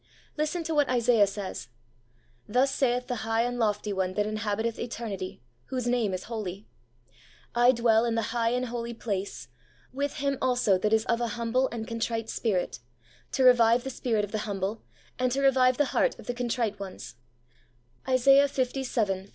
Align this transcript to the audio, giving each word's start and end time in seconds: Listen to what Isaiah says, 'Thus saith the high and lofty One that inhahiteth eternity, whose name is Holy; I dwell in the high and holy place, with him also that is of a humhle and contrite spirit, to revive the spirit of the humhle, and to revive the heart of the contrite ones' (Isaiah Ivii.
Listen 0.35 0.63
to 0.63 0.73
what 0.73 0.89
Isaiah 0.89 1.27
says, 1.27 1.67
'Thus 2.49 2.73
saith 2.73 3.05
the 3.05 3.17
high 3.17 3.43
and 3.43 3.59
lofty 3.59 3.93
One 3.93 4.15
that 4.15 4.25
inhahiteth 4.25 4.79
eternity, 4.79 5.43
whose 5.65 5.85
name 5.85 6.11
is 6.11 6.23
Holy; 6.23 6.65
I 7.53 7.71
dwell 7.71 8.03
in 8.05 8.15
the 8.15 8.33
high 8.33 8.49
and 8.49 8.65
holy 8.65 8.95
place, 8.95 9.49
with 9.93 10.15
him 10.15 10.39
also 10.41 10.79
that 10.79 10.91
is 10.91 11.05
of 11.05 11.21
a 11.21 11.27
humhle 11.37 11.69
and 11.71 11.87
contrite 11.87 12.31
spirit, 12.31 12.79
to 13.33 13.43
revive 13.43 13.83
the 13.83 13.91
spirit 13.91 14.25
of 14.25 14.31
the 14.31 14.39
humhle, 14.49 14.81
and 15.19 15.31
to 15.33 15.41
revive 15.43 15.77
the 15.77 15.85
heart 15.93 16.17
of 16.17 16.25
the 16.25 16.33
contrite 16.33 16.79
ones' 16.79 17.13
(Isaiah 18.09 18.47
Ivii. 18.47 19.29